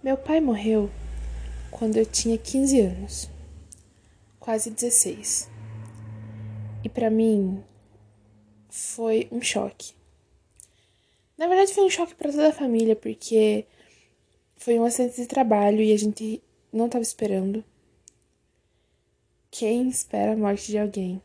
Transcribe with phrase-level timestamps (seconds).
[0.00, 0.88] Meu pai morreu
[1.72, 3.28] quando eu tinha 15 anos,
[4.38, 5.50] quase 16.
[6.84, 7.64] E para mim
[8.70, 9.92] foi um choque.
[11.36, 13.66] Na verdade, foi um choque para toda a família, porque
[14.56, 16.40] foi um acidente de trabalho e a gente
[16.72, 17.64] não estava esperando.
[19.50, 21.20] Quem espera a morte de alguém?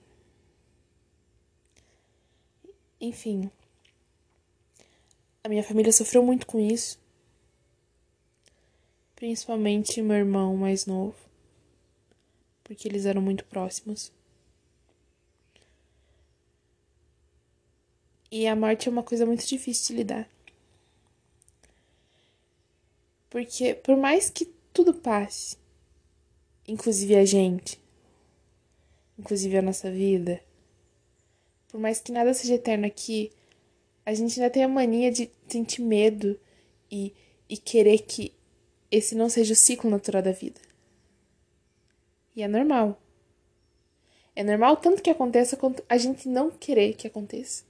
[2.99, 3.51] Enfim,
[5.43, 7.02] a minha família sofreu muito com isso
[9.23, 11.15] principalmente meu irmão mais novo,
[12.61, 14.11] porque eles eram muito próximos.
[18.29, 20.29] E a morte é uma coisa muito difícil de lidar.
[23.29, 25.55] Porque por mais que tudo passe,
[26.67, 27.79] inclusive a gente,
[29.17, 30.43] inclusive a nossa vida,
[31.69, 33.31] por mais que nada seja eterno aqui,
[34.05, 36.37] a gente ainda tem a mania de sentir medo
[36.91, 37.13] e,
[37.47, 38.33] e querer que
[38.93, 40.61] esse não seja o ciclo natural da vida.
[42.35, 43.01] E é normal.
[44.35, 47.63] É normal tanto que aconteça quanto a gente não querer que aconteça.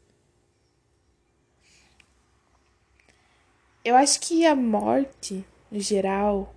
[3.86, 6.54] Eu acho que a morte, no geral,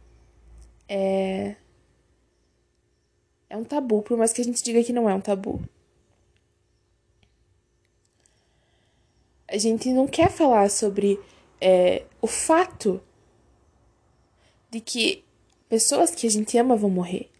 [0.89, 1.55] é.
[3.49, 5.62] É um tabu, por mais que a gente diga que não é um tabu.
[9.47, 11.21] A gente não quer falar sobre
[11.61, 13.01] é, o fato
[14.77, 15.25] de que
[15.71, 17.31] pessoas que a gente ama vão morrer,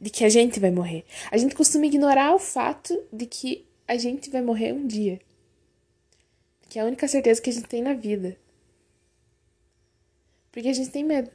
[0.00, 1.04] de que a gente vai morrer.
[1.30, 5.20] A gente costuma ignorar o fato de que a gente vai morrer um dia.
[6.70, 8.38] Que é a única certeza que a gente tem na vida.
[10.50, 11.30] Porque a gente tem medo.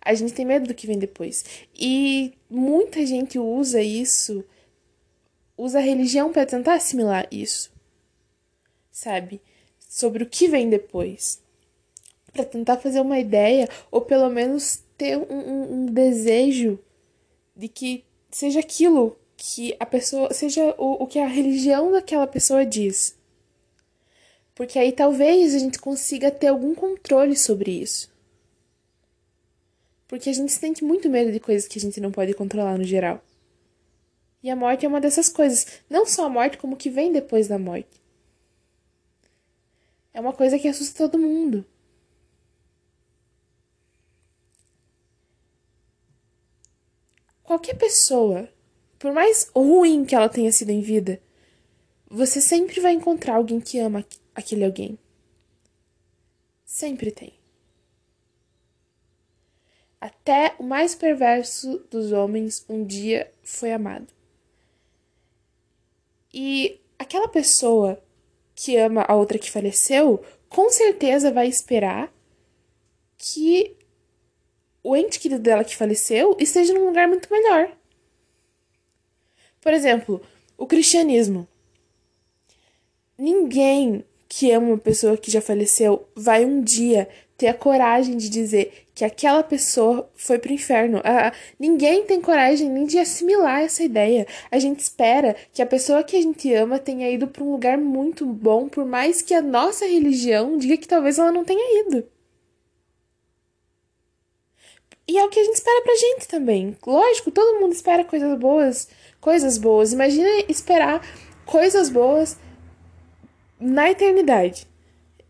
[0.00, 1.44] A gente tem medo do que vem depois.
[1.78, 4.42] E muita gente usa isso,
[5.58, 7.70] usa a religião para tentar assimilar isso.
[8.90, 9.42] Sabe?
[9.78, 11.46] Sobre o que vem depois
[12.38, 16.78] para tentar fazer uma ideia ou pelo menos ter um, um, um, desejo
[17.56, 22.64] de que seja aquilo que a pessoa seja o, o que a religião daquela pessoa
[22.64, 23.16] diz.
[24.54, 28.08] Porque aí talvez a gente consiga ter algum controle sobre isso.
[30.06, 32.84] Porque a gente sente muito medo de coisas que a gente não pode controlar no
[32.84, 33.22] geral.
[34.42, 35.66] E a morte é uma dessas coisas.
[35.90, 38.00] Não só a morte, como o que vem depois da morte.
[40.14, 41.64] É uma coisa que assusta todo mundo.
[47.48, 48.46] Qualquer pessoa,
[48.98, 51.18] por mais ruim que ela tenha sido em vida,
[52.06, 54.04] você sempre vai encontrar alguém que ama
[54.34, 54.98] aquele alguém.
[56.62, 57.32] Sempre tem.
[59.98, 64.12] Até o mais perverso dos homens um dia foi amado.
[66.30, 67.98] E aquela pessoa
[68.54, 72.12] que ama a outra que faleceu, com certeza vai esperar
[73.16, 73.77] que
[74.82, 77.70] o ente querido dela que faleceu esteja num lugar muito melhor.
[79.60, 80.22] Por exemplo,
[80.56, 81.46] o cristianismo.
[83.16, 88.28] Ninguém que ama uma pessoa que já faleceu vai um dia ter a coragem de
[88.28, 91.00] dizer que aquela pessoa foi pro inferno.
[91.04, 94.26] Ah, ninguém tem coragem nem de assimilar essa ideia.
[94.50, 97.78] A gente espera que a pessoa que a gente ama tenha ido para um lugar
[97.78, 102.04] muito bom, por mais que a nossa religião diga que talvez ela não tenha ido.
[105.08, 106.76] E é o que a gente espera pra gente também.
[106.86, 108.88] Lógico, todo mundo espera coisas boas,
[109.20, 109.92] coisas boas.
[109.92, 111.00] Imagina esperar
[111.46, 112.38] coisas boas
[113.58, 114.66] na eternidade.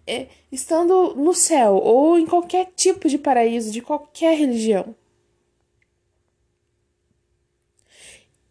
[0.05, 4.97] É, estando no céu ou em qualquer tipo de paraíso, de qualquer religião.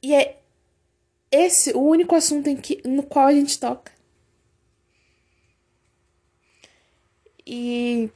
[0.01, 0.39] E é
[1.29, 3.91] esse o único assunto em que, no qual a gente toca.
[7.45, 8.09] E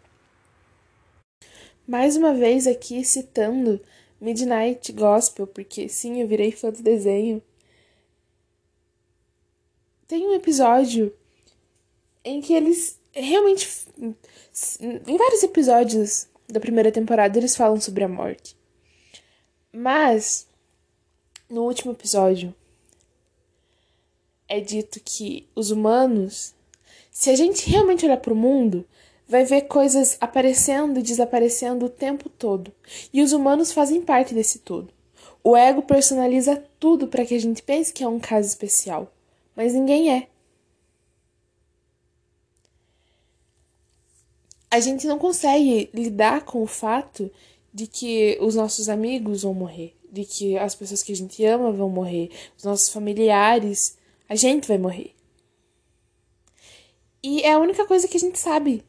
[1.91, 3.77] mais uma vez aqui citando
[4.21, 7.43] Midnight Gospel, porque sim, eu virei fã do desenho.
[10.07, 11.13] Tem um episódio
[12.23, 13.67] em que eles realmente.
[14.79, 18.55] Em vários episódios da primeira temporada eles falam sobre a morte.
[19.73, 20.47] Mas,
[21.49, 22.55] no último episódio,
[24.47, 26.55] é dito que os humanos,
[27.11, 28.85] se a gente realmente olhar para o mundo,
[29.27, 32.71] vai ver coisas aparecendo e desaparecendo o tempo todo.
[33.13, 34.93] E os humanos fazem parte desse todo.
[35.43, 39.11] O ego personaliza tudo para que a gente pense que é um caso especial,
[39.55, 40.27] mas ninguém é.
[44.69, 47.29] A gente não consegue lidar com o fato
[47.73, 51.71] de que os nossos amigos vão morrer, de que as pessoas que a gente ama
[51.71, 53.97] vão morrer, os nossos familiares,
[54.29, 55.13] a gente vai morrer.
[57.23, 58.83] E é a única coisa que a gente sabe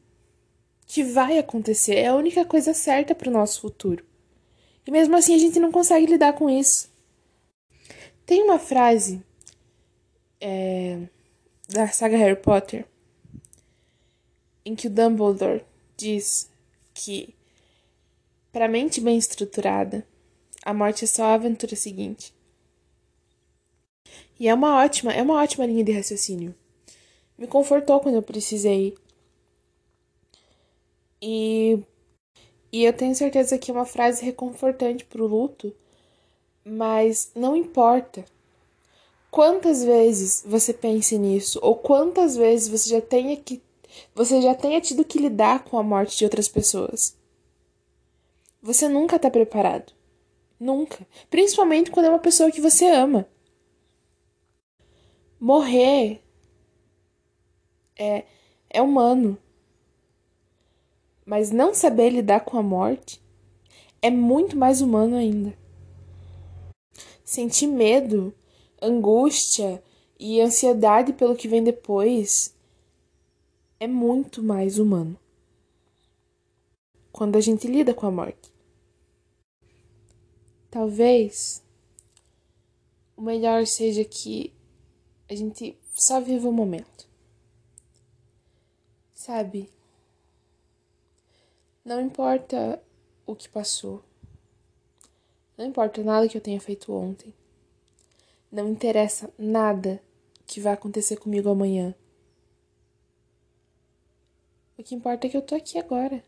[0.92, 4.04] que vai acontecer, é a única coisa certa para o nosso futuro.
[4.86, 6.92] E mesmo assim a gente não consegue lidar com isso.
[8.26, 9.22] Tem uma frase
[10.38, 10.98] é,
[11.66, 12.84] da saga Harry Potter
[14.66, 15.64] em que o Dumbledore
[15.96, 16.50] diz
[16.92, 17.34] que
[18.52, 20.06] para a mente bem estruturada,
[20.62, 22.34] a morte é só a aventura seguinte.
[24.38, 26.54] E é uma ótima, é uma ótima linha de raciocínio.
[27.38, 28.94] Me confortou quando eu precisei.
[31.22, 31.78] E
[32.72, 35.74] e eu tenho certeza que é uma frase reconfortante pro luto,
[36.64, 38.24] mas não importa
[39.30, 43.62] quantas vezes você pense nisso ou quantas vezes você já tenha que
[44.14, 47.16] você já tenha tido que lidar com a morte de outras pessoas.
[48.62, 49.92] Você nunca está preparado.
[50.58, 51.06] Nunca.
[51.28, 53.28] Principalmente quando é uma pessoa que você ama.
[55.38, 56.22] Morrer
[57.98, 58.24] é,
[58.70, 59.36] é humano.
[61.24, 63.22] Mas não saber lidar com a morte
[64.00, 65.56] é muito mais humano ainda.
[67.24, 68.34] Sentir medo,
[68.80, 69.82] angústia
[70.18, 72.54] e ansiedade pelo que vem depois
[73.78, 75.18] é muito mais humano.
[77.12, 78.52] Quando a gente lida com a morte.
[80.70, 81.62] Talvez
[83.16, 84.52] o melhor seja que
[85.28, 87.08] a gente só viva o momento.
[89.12, 89.68] Sabe?
[91.84, 92.80] Não importa
[93.26, 94.04] o que passou.
[95.58, 97.34] Não importa nada que eu tenha feito ontem.
[98.50, 100.00] Não interessa nada
[100.46, 101.94] que vai acontecer comigo amanhã.
[104.78, 106.22] O que importa é que eu tô aqui agora.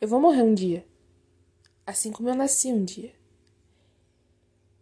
[0.00, 0.84] Eu vou morrer um dia.
[1.86, 3.14] Assim como eu nasci um dia.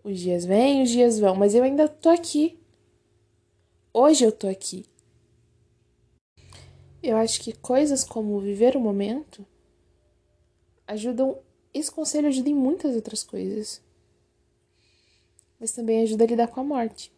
[0.03, 2.59] Os dias vêm, os dias vão, mas eu ainda tô aqui.
[3.93, 4.87] Hoje eu tô aqui.
[7.07, 9.47] Eu acho que coisas como viver o momento
[10.87, 11.39] ajudam.
[11.75, 13.83] Esse conselho ajuda em muitas outras coisas.
[15.61, 17.13] Mas também ajuda a lidar com a morte.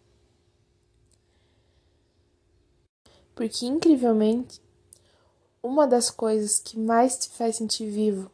[3.32, 4.60] Porque, incrivelmente,
[5.62, 8.28] uma das coisas que mais te faz sentir vivo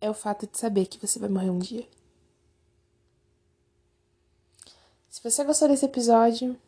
[0.00, 1.86] é o fato de saber que você vai morrer um dia.
[5.08, 6.58] Se você gostou desse episódio,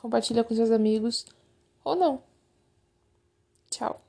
[0.00, 1.24] compartilha com seus amigos
[1.84, 2.22] ou não.
[3.70, 4.00] Tchau.